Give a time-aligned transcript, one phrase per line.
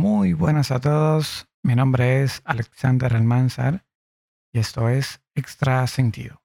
[0.00, 1.48] Muy buenas a todos.
[1.64, 3.84] Mi nombre es Alexander Almanzar
[4.52, 6.40] y esto es Extra Sentido.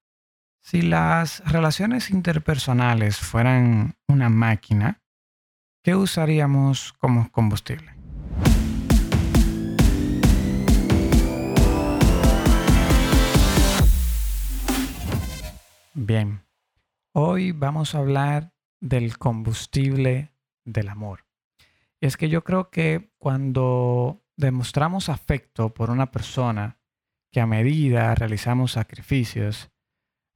[0.59, 5.03] Si las relaciones interpersonales fueran una máquina,
[5.83, 7.93] ¿qué usaríamos como combustible?
[15.93, 16.43] Bien,
[17.11, 20.33] hoy vamos a hablar del combustible
[20.65, 21.32] del amor.
[22.03, 26.77] Es que yo creo que cuando demostramos afecto por una persona,
[27.31, 29.71] que a medida realizamos sacrificios,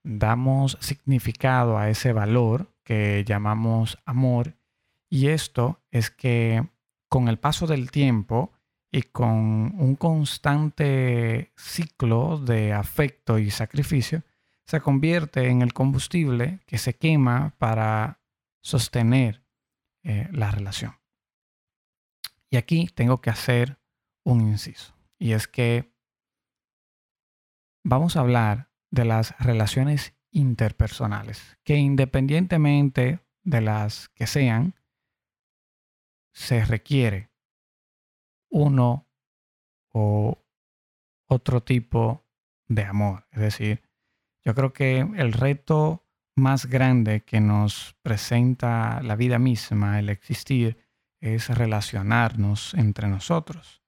[0.01, 4.55] damos significado a ese valor que llamamos amor.
[5.09, 6.65] Y esto es que
[7.09, 8.53] con el paso del tiempo
[8.89, 14.23] y con un constante ciclo de afecto y sacrificio,
[14.65, 18.21] se convierte en el combustible que se quema para
[18.61, 19.43] sostener
[20.03, 20.96] eh, la relación.
[22.49, 23.79] Y aquí tengo que hacer
[24.23, 24.95] un inciso.
[25.19, 25.93] Y es que
[27.83, 34.75] vamos a hablar de las relaciones interpersonales, que independientemente de las que sean,
[36.33, 37.31] se requiere
[38.49, 39.07] uno
[39.91, 40.45] o
[41.25, 42.25] otro tipo
[42.67, 43.25] de amor.
[43.31, 43.81] Es decir,
[44.43, 46.05] yo creo que el reto
[46.35, 50.77] más grande que nos presenta la vida misma, el existir,
[51.19, 53.83] es relacionarnos entre nosotros.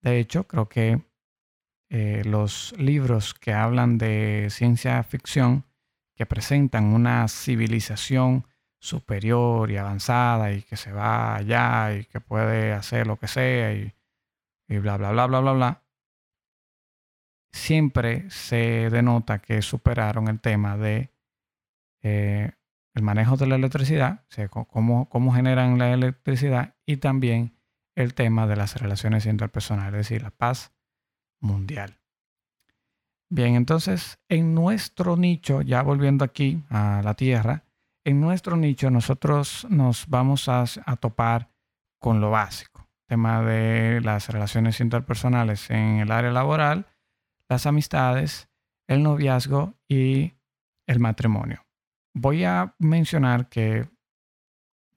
[0.00, 1.02] De hecho, creo que
[1.88, 5.64] eh, los libros que hablan de ciencia ficción,
[6.14, 8.46] que presentan una civilización
[8.78, 13.72] superior y avanzada y que se va allá y que puede hacer lo que sea
[13.72, 13.92] y,
[14.68, 15.82] bla, bla, bla, bla, bla, bla,
[17.52, 21.10] siempre se denota que superaron el tema de
[22.02, 22.52] eh,
[22.94, 24.24] el manejo de la electricidad,
[24.70, 27.58] cómo, cómo generan la electricidad y también
[27.96, 30.72] el tema de las relaciones interpersonales, es decir, la paz
[31.40, 32.00] mundial.
[33.28, 37.64] Bien, entonces en nuestro nicho, ya volviendo aquí a la Tierra,
[38.04, 41.50] en nuestro nicho nosotros nos vamos a, a topar
[42.00, 46.86] con lo básico, tema de las relaciones interpersonales en el área laboral,
[47.48, 48.48] las amistades,
[48.86, 50.34] el noviazgo y
[50.86, 51.63] el matrimonio
[52.14, 53.88] voy a mencionar que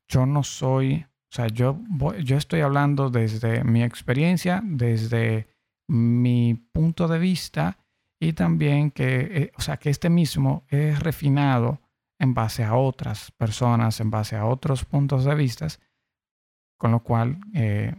[0.07, 1.81] yo no soy, o sea, yo,
[2.23, 5.47] yo estoy hablando desde mi experiencia, desde
[5.89, 7.77] mi punto de vista
[8.19, 11.81] y también que, eh, o sea, que este mismo es refinado
[12.19, 15.67] en base a otras personas, en base a otros puntos de vista,
[16.77, 17.93] con lo cual eh,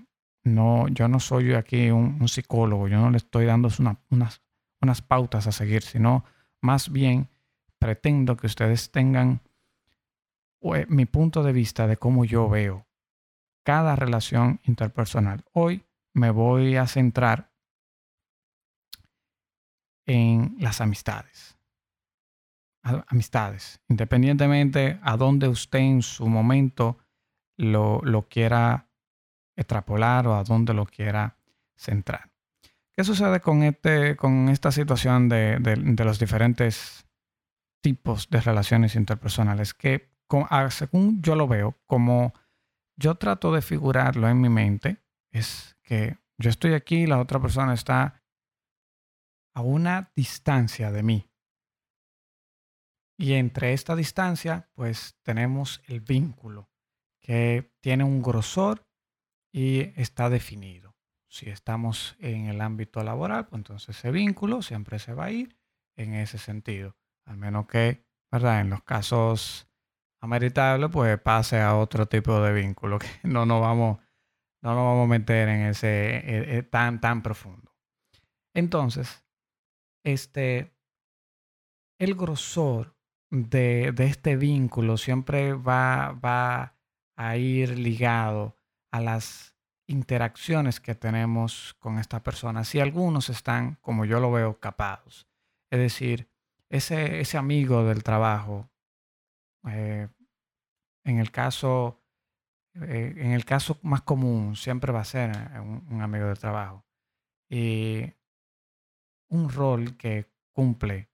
[0.45, 3.69] no, yo no soy aquí un, psicólogo, yo no le estoy dando
[4.11, 4.43] unas,
[4.81, 6.25] unas pautas a seguir, sino
[6.61, 7.29] más bien
[7.78, 9.41] pretendo que ustedes tengan
[10.61, 12.87] pues, mi punto de vista de cómo yo veo
[13.65, 15.44] cada relación interpersonal.
[15.53, 15.84] Hoy
[16.15, 17.53] me voy a centrar
[20.06, 21.56] en las amistades.
[23.09, 26.99] Amistades, independientemente a dónde usted en su momento
[27.59, 28.88] lo, quiera
[29.56, 31.37] extrapolar o a dónde lo quiera
[31.77, 32.31] centrar.
[32.97, 37.07] ¿Qué sucede con, este, con esta situación de, de los diferentes
[37.81, 40.11] tipos de relaciones interpersonales que,
[40.71, 42.34] según yo lo veo, como
[42.97, 47.75] yo trato de figurarlo en mi mente, es que yo estoy aquí, la otra persona
[47.75, 48.22] está
[49.55, 51.31] a una distancia de mí.
[53.17, 56.71] Y entre esta distancia, pues tenemos el vínculo,
[57.21, 58.87] que tiene un grosor
[59.53, 60.94] y está definido.
[61.28, 65.59] Si estamos en el ámbito laboral, pues entonces ese vínculo siempre se va a ir
[65.97, 66.97] en ese sentido.
[67.28, 68.61] Al menos que, ¿verdad?
[68.61, 69.69] En los casos
[70.21, 73.99] ameritables, pues pase a otro tipo de vínculo, que no nos vamos,
[74.62, 77.72] no nos vamos a meter en ese eh, eh, tan, tan profundo.
[78.55, 79.25] Entonces,
[80.05, 80.75] este,
[82.00, 82.97] el grosor
[83.31, 86.77] de, de, este vínculo siempre va, va
[87.17, 88.56] a ir ligado
[88.91, 89.55] a las
[89.87, 92.64] interacciones que tenemos con esta persona.
[92.64, 95.29] Si algunos están, como yo lo veo, capados.
[95.70, 96.27] Es decir,
[96.69, 98.69] ese, ese amigo del trabajo,
[99.69, 100.09] eh,
[101.05, 102.03] en el caso,
[102.75, 106.85] eh, en el caso más común, siempre va a ser eh, un, amigo del trabajo.
[107.49, 108.05] Y
[109.31, 111.09] un rol que cumple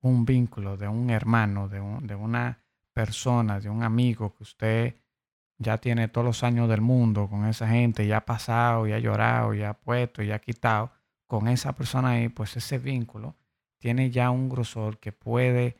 [0.00, 4.96] un vínculo de un hermano, de, de una persona, de un amigo que usted
[5.58, 8.98] ya tiene todos los años del mundo con esa gente, ya ha pasado, ya ha
[8.98, 10.92] llorado, ya ha puesto, ya ha quitado,
[11.26, 13.36] con esa persona ahí, pues ese vínculo
[13.78, 15.76] tiene ya un grosor que puede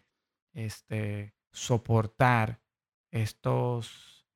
[0.53, 2.61] este, soportar
[3.11, 4.27] estos,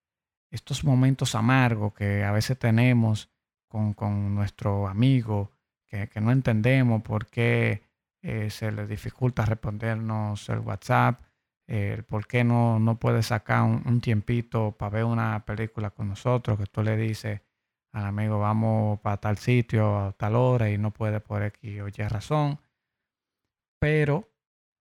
[0.51, 3.31] estos momentos amargos que a veces tenemos
[3.69, 5.53] con, con nuestro amigo,
[5.87, 7.83] que, que, no entendemos por qué
[8.23, 11.23] eh, se le dificulta respondernos el WhatsApp,
[11.67, 16.59] eh, por qué no, no puede sacar un, tiempito para ver una película con nosotros,
[16.59, 17.41] que tú le dices
[17.93, 21.89] al amigo vamos para tal sitio a tal hora y no puede por aquí o
[21.89, 22.59] Y razón.
[23.81, 24.31] Pero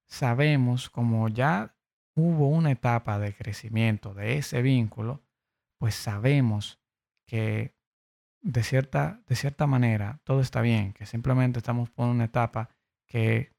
[0.07, 1.75] sabemos, como ya
[2.15, 5.23] hubo una etapa de crecimiento de ese vínculo,
[5.79, 6.79] pues sabemos
[7.25, 7.73] que
[8.41, 12.69] de cierta, de cierta manera todo está bien, que simplemente estamos por una etapa
[13.07, 13.53] que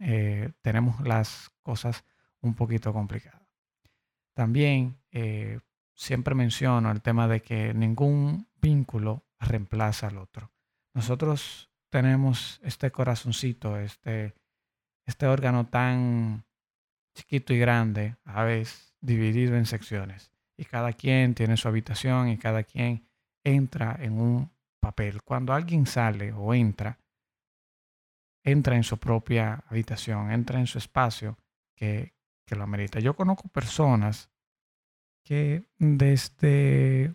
[0.00, 2.04] eh, tenemos las cosas
[2.40, 3.48] un poquito complicadas.
[4.34, 5.60] También eh,
[5.94, 10.50] siempre menciono el tema de que ningún vínculo reemplaza al otro.
[10.92, 14.34] Nosotros tenemos este corazoncito, este,
[15.06, 16.44] este órgano tan
[17.14, 20.30] chiquito y grande, a veces dividido en secciones.
[20.56, 23.06] Y cada quien tiene su habitación y cada quien
[23.42, 25.22] entra en un papel.
[25.22, 26.98] Cuando alguien sale o entra,
[28.42, 31.38] entra en su propia habitación, entra en su espacio
[31.74, 32.14] que,
[32.46, 33.00] que lo amerita.
[33.00, 34.30] Yo conozco personas
[35.24, 37.14] que desde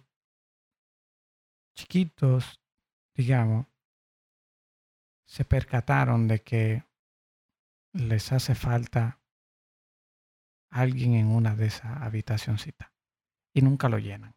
[1.75, 2.59] chiquitos,
[3.13, 3.67] digamos,
[5.25, 6.88] se percataron de que
[7.93, 9.19] les hace falta
[10.69, 12.91] alguien en una de esas habitacioncitas
[13.53, 14.35] y nunca lo llenan.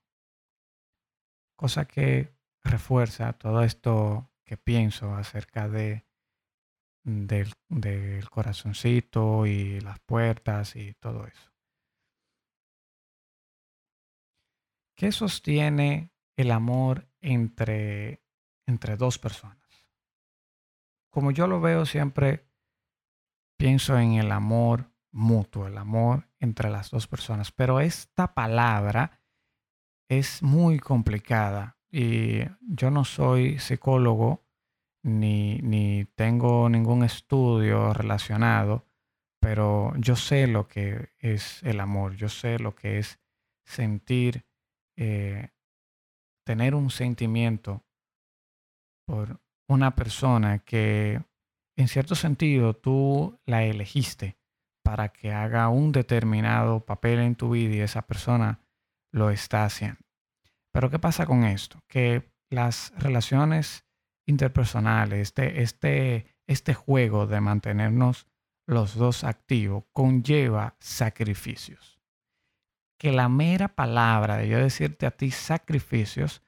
[1.57, 2.35] Cosa que
[2.65, 6.07] refuerza todo esto que pienso acerca de
[7.05, 11.53] del, del corazoncito y las puertas y todo eso.
[14.95, 18.23] ¿Qué sostiene el amor entre,
[18.67, 19.59] entre dos personas?
[21.11, 22.47] Como yo lo veo siempre,
[23.63, 29.21] pienso en el amor mutuo, el amor entre las dos personas, pero esta palabra
[30.11, 34.45] es muy complicada y yo no soy psicólogo
[35.05, 38.85] ni, ni tengo ningún estudio relacionado,
[39.41, 43.21] pero yo sé lo que es el amor, yo sé lo que es
[43.65, 44.45] sentir
[44.97, 45.51] eh,
[46.45, 47.85] tener un sentimiento
[49.07, 51.23] por una persona que
[51.77, 54.37] en cierto sentido tú la elegiste
[54.83, 58.61] para que haga un determinado papel en tu vida y esa persona
[59.13, 60.01] lo está haciendo.
[60.73, 61.83] Pero ¿qué pasa con esto?
[61.87, 63.85] Que las relaciones
[64.27, 68.27] interpersonales, este, este, este juego de mantenernos
[68.67, 72.03] los dos activos conlleva sacrificios
[73.03, 76.41] que la mera palabra de yo decirte a ti sacrificios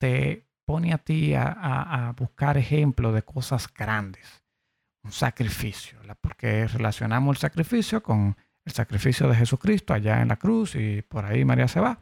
[0.00, 4.44] te pone a ti a, buscar ejemplos de cosas grandes.
[5.04, 10.74] Un sacrificio, porque relacionamos el sacrificio con el sacrificio de Jesucristo allá en la cruz
[10.74, 12.00] y por ahí María se va.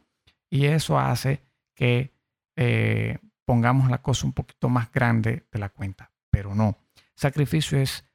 [0.51, 1.43] Y eso hace
[1.75, 2.15] que
[2.57, 6.79] eh, pongamos la cosa un poquito más grande de la cuenta, pero no.
[7.15, 8.07] Sacrificio es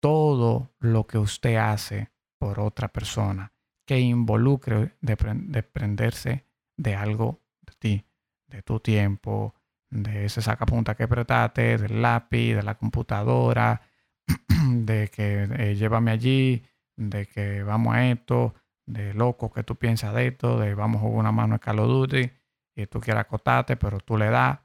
[0.00, 3.52] todo lo que usted hace por otra persona
[3.86, 6.46] que involucre desprenderse
[6.76, 8.04] de algo de ti,
[8.48, 9.54] de tu tiempo,
[9.94, 13.80] de ese sacapunta que apretaste, del lápiz, de la computadora,
[14.68, 16.64] de que eh, llévame allí,
[16.96, 18.54] de que vamos a esto,
[18.86, 21.78] de loco que tú piensas de esto, de vamos a jugar una mano en Call
[21.78, 22.28] of Duty
[22.74, 24.58] y tú quieres acotarte, pero tú le das.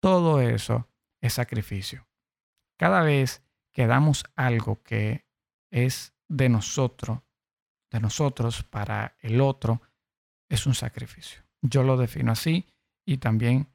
[0.00, 0.88] Todo eso
[1.20, 2.08] es sacrificio.
[2.78, 5.26] Cada vez que damos algo que
[5.70, 7.20] es de nosotros,
[7.90, 9.82] de nosotros para el otro
[10.48, 11.42] es un sacrificio.
[11.60, 12.66] Yo lo defino así
[13.04, 13.68] y también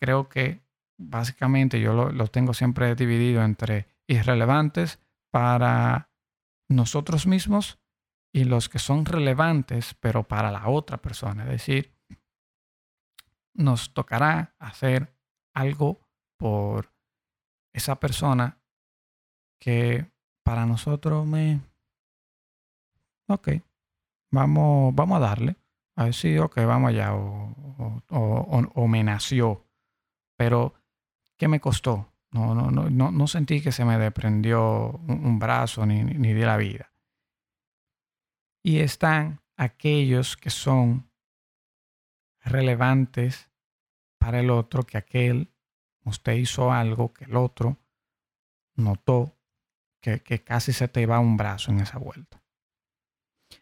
[0.00, 0.62] creo que
[0.98, 6.10] básicamente yo lo, tengo siempre dividido entre irrelevantes para
[6.68, 7.78] nosotros mismos
[8.32, 11.44] y los que son relevantes pero para la otra persona.
[11.44, 11.92] Es decir,
[13.54, 15.14] nos tocará hacer
[15.54, 16.00] algo
[16.36, 16.92] por
[17.72, 18.58] esa persona
[19.60, 20.10] que
[20.44, 21.60] para nosotros me,
[23.28, 23.48] ok,
[24.30, 25.56] vamos, vamos a darle.
[25.96, 29.64] A ver si, ok, vamos allá, o, me nació.
[30.36, 30.74] Pero,
[31.36, 32.12] ¿qué me costó?
[32.30, 36.56] No, no, no, no, sentí que se me desprendió un, brazo ni, ni de la
[36.56, 36.92] vida.
[38.62, 41.08] Y están aquellos que son
[42.40, 43.50] relevantes
[44.18, 45.52] para el otro, que aquel,
[46.04, 47.78] usted hizo algo que el otro
[48.74, 49.38] notó
[50.00, 52.42] que, que casi se te va un brazo en esa vuelta.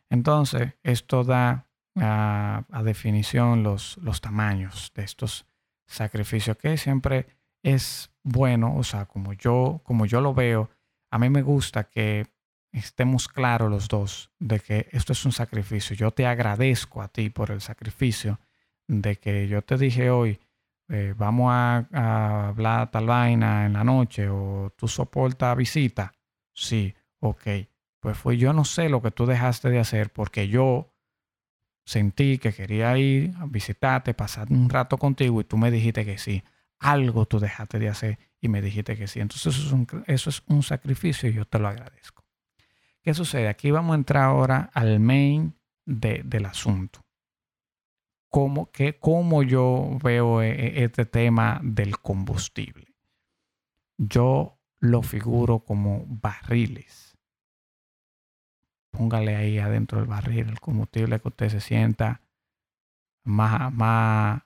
[0.09, 5.47] Entonces, esto da a, definición los, los tamaños de estos
[5.93, 7.27] sacrificios, que siempre
[7.63, 10.71] es bueno, o sea, como yo, como yo lo veo,
[11.11, 12.27] a mí me gusta que
[12.73, 15.95] estemos claros los dos de que esto es un sacrificio.
[15.95, 18.41] Yo te agradezco a ti por el sacrificio
[18.89, 20.41] de que yo te dije hoy,
[20.89, 26.13] eh, vamos a, hablar tal vaina en la noche o tú soportas visita.
[26.53, 27.47] Sí, ok.
[28.01, 30.92] Pues fue yo no sé lo que tú dejaste de hacer porque yo
[31.85, 36.19] sentí que quería ir a visitarte, pasar un rato contigo y tú me dijiste que
[36.19, 36.43] sí.
[36.79, 39.21] Algo tú dejaste de hacer y me dijiste que sí.
[39.21, 42.25] Entonces eso es un, eso es un sacrificio y yo te lo agradezco.
[43.03, 43.49] ¿Qué sucede?
[43.49, 47.05] Aquí vamos a entrar ahora al main del asunto.
[48.29, 52.95] ¿Cómo, que, ¿Cómo yo veo e, e, este tema del combustible?
[53.99, 57.12] Yo lo figuro como barriles.
[58.93, 62.21] Póngale ahí adentro del barril el combustible que usted se sienta
[63.25, 64.43] más, más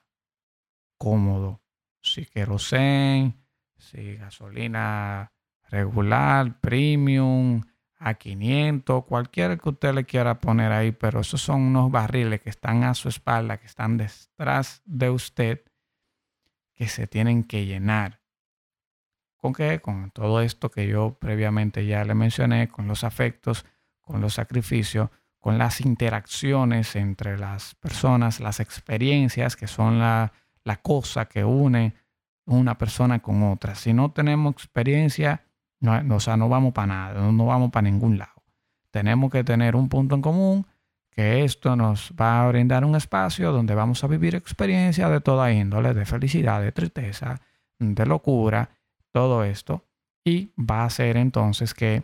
[0.97, 1.61] cómodo.
[2.01, 3.35] Si querosén,
[3.77, 5.31] si gasolina
[5.69, 7.61] regular, premium,
[7.99, 12.49] a 500, cualquiera que usted le quiera poner ahí, pero esos son unos barriles que
[12.49, 15.63] están a su espalda, que están detrás de usted,
[16.75, 18.21] que se tienen que llenar.
[19.35, 19.79] ¿Con qué?
[19.79, 23.65] Con todo esto que yo previamente ya le mencioné, con los afectos,
[24.07, 30.31] con los sacrificios, con las interacciones entre las personas, las experiencias, que son la,
[30.63, 31.93] la cosa que une
[32.45, 33.75] una persona con otra.
[33.75, 35.43] Si no tenemos experiencia,
[35.79, 38.43] no, o sea, no vamos para nada, no, vamos para ningún lado.
[38.89, 40.65] Tenemos que tener un punto en común,
[41.11, 45.51] que esto nos va a brindar un espacio donde vamos a vivir experiencias de toda
[45.51, 47.41] índole, de felicidad, de tristeza,
[47.79, 48.69] de locura,
[49.11, 49.83] todo esto.
[50.23, 52.03] Y va a ser entonces que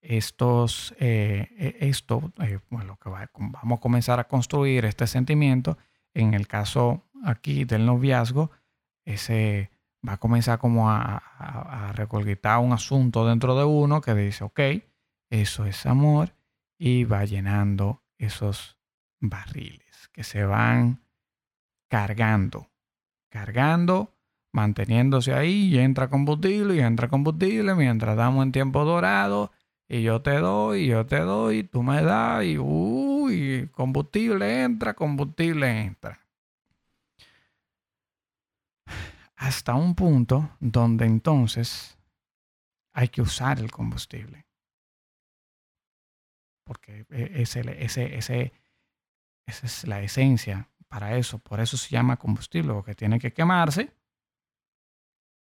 [0.00, 5.78] estos, eh, e, esto, eh, bueno, que vamos a comenzar a construir este sentimiento.
[6.14, 8.50] En el caso aquí del noviazgo,
[9.04, 9.70] ese
[10.06, 14.60] va a comenzar como a, a, un asunto dentro de uno que dice, ok,
[15.30, 16.34] eso es amor
[16.78, 18.78] y va llenando esos
[19.20, 21.04] barriles que se van
[21.88, 22.70] cargando,
[23.28, 24.16] cargando,
[24.52, 29.52] manteniéndose ahí y entra combustible y entra combustible mientras damos en tiempo dorado
[29.90, 34.94] y yo te doy, y yo te doy, tú me das y uy, combustible entra,
[34.94, 36.20] combustible entra.
[39.40, 41.98] hasta un punto donde entonces
[42.92, 44.46] hay que usar el combustible.
[46.64, 48.52] Porque e, ese, ese, ese,
[49.46, 51.38] esa es la esencia para eso.
[51.38, 53.94] Por eso se llama combustible, porque tiene que quemarse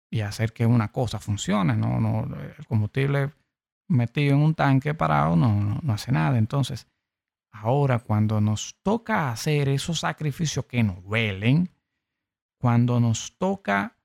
[0.10, 1.76] y hacer que una cosa funcione.
[1.76, 3.34] No, no, el combustible
[3.92, 6.38] metido en un tanque parado no, no hace nada.
[6.38, 6.88] Entonces,
[7.52, 11.70] ahora cuando nos toca hacer esos sacrificios que nos duelen,
[12.58, 13.98] cuando nos toca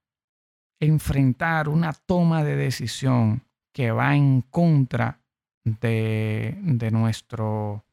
[0.80, 5.20] enfrentar una toma de decisión que va en contra
[5.64, 7.84] de, nuestro,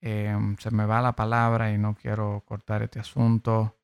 [0.00, 3.78] em, se me va la palabra y no quiero cortar este asunto,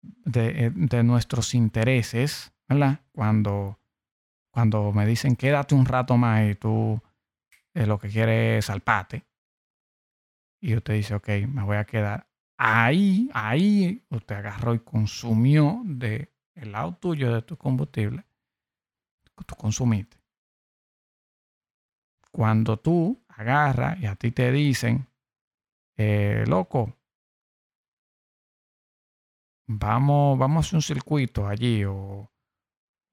[0.00, 3.00] de, eh, nuestros intereses, ¿verdad?
[3.12, 3.78] Cuando,
[4.58, 7.00] cuando me dicen quédate un rato más y tú
[7.74, 9.24] eh, lo que quieres es salpate,
[10.60, 16.34] y usted dice, ok, me voy a quedar ahí, ahí usted agarró y consumió de
[16.56, 18.24] el lado tuyo de tu combustible
[19.46, 20.16] tú consumiste.
[22.32, 25.06] Cuando tú agarras y a ti te dicen,
[25.96, 26.96] eh, loco,
[29.68, 32.28] vamos, vamos a hacer un circuito allí, o,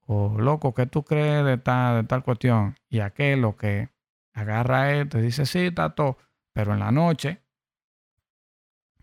[0.06, 2.76] o loco, ¿qué tú crees de tal, de tal cuestión?
[2.90, 3.90] Y aquel lo que
[4.34, 6.18] agarra él te dice, sí, tato,
[6.54, 7.42] pero en la noche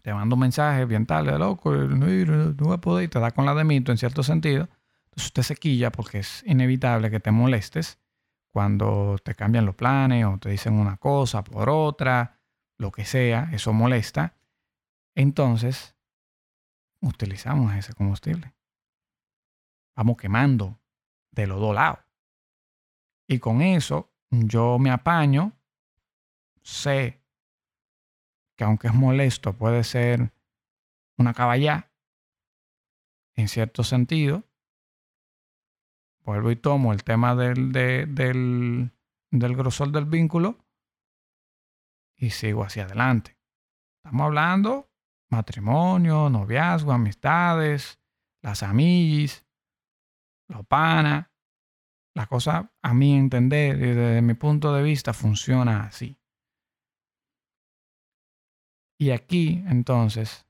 [0.02, 3.20] te mando un mensaje bien tal, de loco, no, no voy a poder, y te
[3.20, 4.68] da con la de mito en cierto sentido.
[5.04, 8.00] Entonces usted se quilla porque es inevitable que te molestes
[8.52, 12.40] cuando te cambian los planes o te dicen una cosa por otra,
[12.78, 14.36] lo que sea, eso molesta.
[15.14, 15.96] Entonces,
[17.00, 18.54] utilizamos ese combustible.
[19.94, 20.81] Vamos quemando
[21.32, 22.00] de los dos lados.
[23.28, 25.52] Y con eso yo me apaño,
[26.62, 27.22] sé
[28.56, 30.32] que aunque es molesto, puede ser
[31.18, 31.90] una caballá,
[33.34, 34.44] en cierto sentido.
[36.24, 38.92] Vuelvo y tomo el tema del, del,
[39.30, 40.58] del grosor del vínculo
[42.16, 43.36] y sigo hacia adelante.
[44.04, 44.92] Estamos hablando
[45.32, 47.98] matrimonio, noviazgo, amistades,
[48.42, 49.44] las amiguis,
[50.52, 51.28] los panas.
[52.14, 56.18] La cosa, a mi entender desde mi punto de vista, funciona así.
[58.98, 60.46] Y aquí, entonces,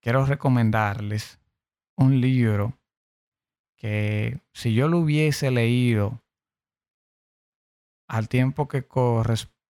[0.00, 1.40] quiero recomendarles
[1.96, 2.78] un libro
[3.76, 6.22] que si yo lo hubiese leído
[8.08, 8.86] al tiempo que,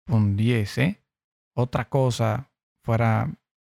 [0.06, 1.02] fundiese
[1.54, 2.50] otra cosa
[2.82, 3.34] fuera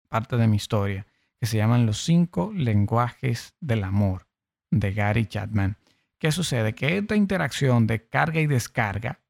[0.10, 1.08] parte de mi historia,
[1.40, 4.28] que se llaman los cinco lenguajes del amor
[4.72, 5.78] de Gary Chapman.
[6.20, 6.76] ¿Qué sucede?
[6.76, 9.22] Que esta interacción de carga y descarga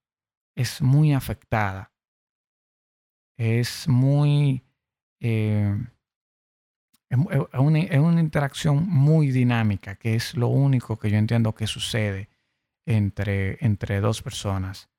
[0.55, 1.91] es muy afectada.
[3.37, 4.63] Es muy...
[5.21, 5.77] Eh,
[7.09, 7.17] es,
[7.53, 12.29] una, es, una, interacción muy dinámica, que es lo único que yo entiendo que sucede
[12.85, 14.89] entre, entre dos personas.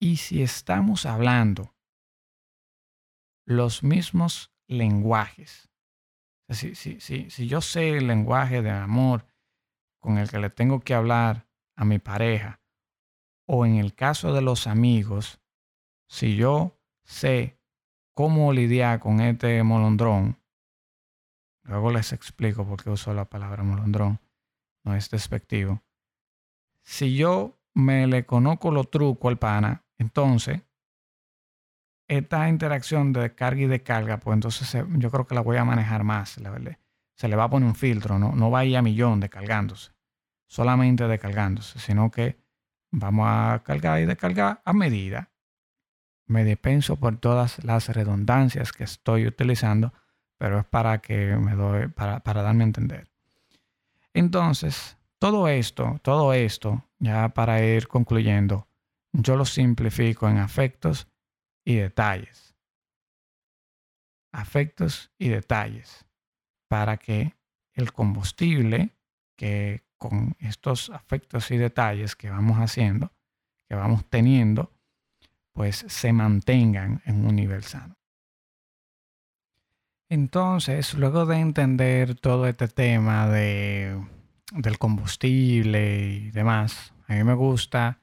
[0.00, 1.74] Y si estamos hablando
[3.56, 5.70] los mismos lenguajes,
[6.48, 9.26] si, si, si, si yo sé el lenguaje de amor
[10.00, 12.60] con el que le tengo que hablar a mi pareja,
[13.46, 15.40] o en el caso de los amigos,
[16.08, 17.58] si yo sé
[18.14, 20.38] cómo lidiar con este molondrón,
[21.62, 24.20] luego les explico por qué uso la palabra molondrón,
[24.84, 25.82] no es despectivo.
[26.82, 30.62] Si yo me le conozco los trucos al pana, entonces
[32.18, 35.64] esta interacción de carga y de carga, pues entonces yo creo que la voy a
[35.64, 36.38] manejar más.
[37.14, 39.92] Se le va a poner un filtro, no, no va a ir a millón descargándose,
[40.46, 42.36] solamente descargándose, sino que
[42.90, 45.30] vamos a cargar y descargar a medida.
[46.26, 49.92] Me dispenso por todas las redundancias que estoy utilizando,
[50.36, 53.10] pero es para que me doy, para, para darme a entender.
[54.12, 58.66] Entonces, todo esto, todo esto, ya para ir concluyendo,
[59.12, 61.06] yo lo simplifico en afectos
[61.64, 62.54] y detalles.
[64.32, 66.06] Afectos y detalles.
[66.68, 67.34] Para que
[67.74, 68.96] el combustible
[69.36, 73.12] que con estos afectos y detalles que vamos haciendo,
[73.68, 74.72] que vamos teniendo,
[75.52, 77.96] pues se mantengan en un nivel sano.
[80.08, 83.98] Entonces, luego de entender todo este tema de,
[84.52, 88.01] del combustible y demás, a mí me gusta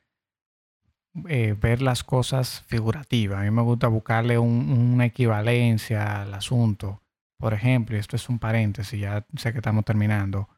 [1.27, 3.39] eh, ver las cosas figurativas.
[3.39, 7.01] A mí me gusta buscarle una equivalencia al asunto.
[7.37, 10.49] Por ejemplo, y esto es un paréntesis, ya sé que estamos terminando.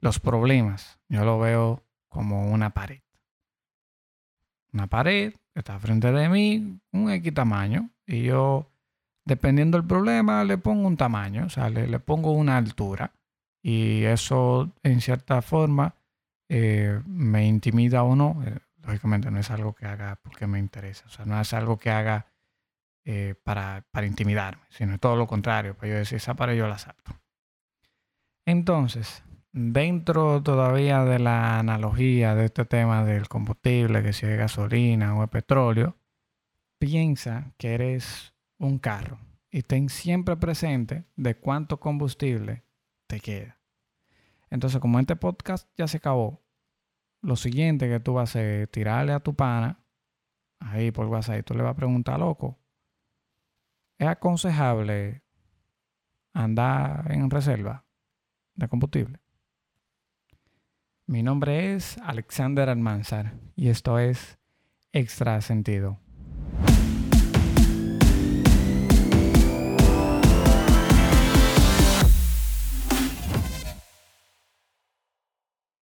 [0.00, 3.00] Los problemas, yo lo veo como una pared.
[4.72, 8.70] Una pared que está frente de mí, un X tamaño, y yo,
[9.24, 13.12] dependiendo del problema, le pongo un tamaño, o sea, le, pongo una altura.
[13.62, 15.94] Y eso, en cierta forma,
[16.48, 18.42] eh, me intimida o no.
[18.86, 21.90] Lógicamente no es algo que haga porque me interesa, o sea, no es algo que
[21.90, 22.26] haga
[23.04, 26.74] eh, para, para, intimidarme, sino todo lo contrario, para yo decir, esa para yo la
[26.76, 27.12] acepto.
[28.46, 35.16] Entonces, dentro todavía de la analogía de este tema del combustible, que si es gasolina
[35.16, 35.96] o es petróleo,
[36.78, 39.18] piensa que eres un carro
[39.50, 42.64] y ten siempre presente de cuánto combustible
[43.06, 43.58] te queda.
[44.50, 46.43] Entonces, como este podcast ya se acabó,
[47.24, 49.82] lo siguiente que tú vas a hacer es tirarle a tu pana
[50.60, 52.58] ahí por WhatsApp y tú le vas a preguntar, loco,
[53.98, 55.22] ¿es aconsejable
[56.34, 57.86] andar en reserva
[58.54, 59.20] de combustible?
[61.06, 64.38] Mi nombre es Alexander Almanzar y esto es
[64.92, 66.03] Extra Sentido.